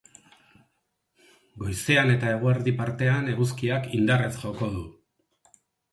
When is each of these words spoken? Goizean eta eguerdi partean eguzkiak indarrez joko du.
Goizean 1.63 2.09
eta 2.15 2.33
eguerdi 2.37 2.73
partean 2.81 3.29
eguzkiak 3.35 3.89
indarrez 3.99 4.35
joko 4.47 4.75
du. 4.79 4.83